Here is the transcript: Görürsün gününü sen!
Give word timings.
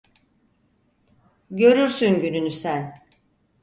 Görürsün 1.51 2.21
gününü 2.21 2.51
sen! 2.51 3.03